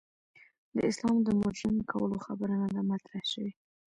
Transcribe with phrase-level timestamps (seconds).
[0.75, 3.51] د اسلام د مډرن کولو خبره نه ده مطرح شوې.